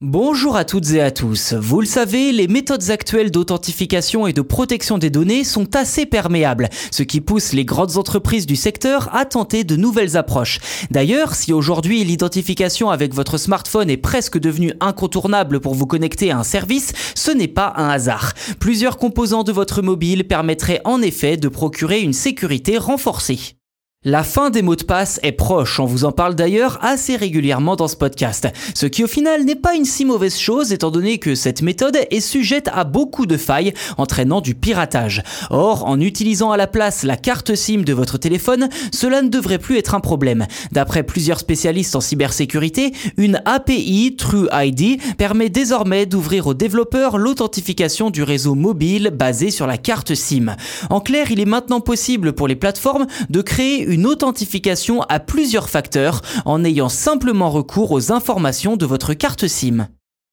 [0.00, 1.54] Bonjour à toutes et à tous.
[1.54, 6.68] Vous le savez, les méthodes actuelles d'authentification et de protection des données sont assez perméables,
[6.92, 10.60] ce qui pousse les grandes entreprises du secteur à tenter de nouvelles approches.
[10.92, 16.38] D'ailleurs, si aujourd'hui l'identification avec votre smartphone est presque devenue incontournable pour vous connecter à
[16.38, 18.34] un service, ce n'est pas un hasard.
[18.60, 23.57] Plusieurs composants de votre mobile permettraient en effet de procurer une sécurité renforcée.
[24.04, 27.74] La fin des mots de passe est proche, on vous en parle d'ailleurs assez régulièrement
[27.74, 31.18] dans ce podcast, ce qui au final n'est pas une si mauvaise chose étant donné
[31.18, 35.24] que cette méthode est sujette à beaucoup de failles entraînant du piratage.
[35.50, 39.58] Or, en utilisant à la place la carte SIM de votre téléphone, cela ne devrait
[39.58, 40.46] plus être un problème.
[40.70, 48.22] D'après plusieurs spécialistes en cybersécurité, une API TrueID permet désormais d'ouvrir aux développeurs l'authentification du
[48.22, 50.54] réseau mobile basé sur la carte SIM.
[50.88, 55.68] En clair, il est maintenant possible pour les plateformes de créer une authentification à plusieurs
[55.68, 59.88] facteurs en ayant simplement recours aux informations de votre carte SIM.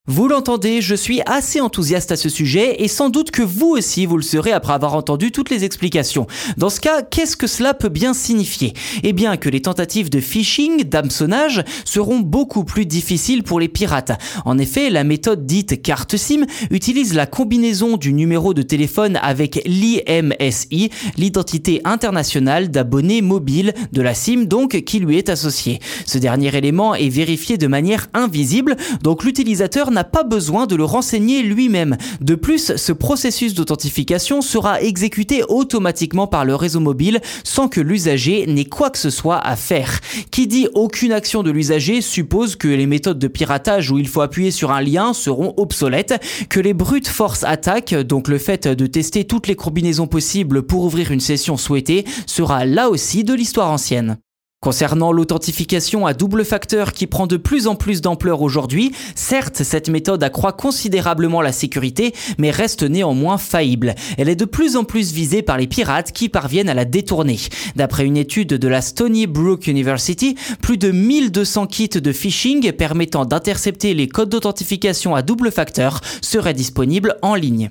[0.08, 4.06] Vous l'entendez, je suis assez enthousiaste à ce sujet et sans doute que vous aussi
[4.06, 6.28] vous le serez après avoir entendu toutes les explications.
[6.58, 8.74] Dans ce cas, qu'est-ce que cela peut bien signifier?
[9.02, 14.12] Eh bien que les tentatives de phishing, d'hameçonnage, seront beaucoup plus difficiles pour les pirates.
[14.46, 19.60] En effet, la méthode dite carte SIM utilise la combinaison du numéro de téléphone avec
[19.66, 25.80] l'IMSI, l'identité internationale d'abonnés mobiles de la SIM donc qui lui est associée.
[26.06, 30.84] Ce dernier élément est vérifié de manière invisible, donc l'utilisateur n'a pas besoin de le
[30.84, 31.98] renseigner lui-même.
[32.22, 38.46] De plus, ce processus d'authentification sera exécuté automatiquement par le réseau mobile sans que l'usager
[38.46, 40.00] n'ait quoi que ce soit à faire.
[40.32, 44.22] Qui dit aucune action de l'usager suppose que les méthodes de piratage où il faut
[44.22, 48.86] appuyer sur un lien seront obsolètes, que les brutes force attaque, donc le fait de
[48.86, 53.72] tester toutes les combinaisons possibles pour ouvrir une session souhaitée, sera là aussi de l'histoire
[53.72, 54.18] ancienne.
[54.66, 59.90] Concernant l'authentification à double facteur qui prend de plus en plus d'ampleur aujourd'hui, certes cette
[59.90, 63.94] méthode accroît considérablement la sécurité, mais reste néanmoins faillible.
[64.18, 67.38] Elle est de plus en plus visée par les pirates qui parviennent à la détourner.
[67.76, 73.26] D'après une étude de la Stony Brook University, plus de 1200 kits de phishing permettant
[73.26, 77.70] d'intercepter les codes d'authentification à double facteur seraient disponibles en ligne.